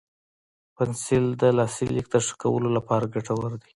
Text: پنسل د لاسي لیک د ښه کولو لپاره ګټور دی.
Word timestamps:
پنسل 0.75 1.25
د 1.41 1.43
لاسي 1.57 1.85
لیک 1.93 2.07
د 2.11 2.15
ښه 2.25 2.35
کولو 2.43 2.69
لپاره 2.77 3.11
ګټور 3.13 3.51
دی. 3.61 3.69